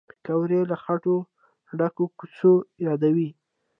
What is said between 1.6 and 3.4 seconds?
ډکو کوڅو یادوي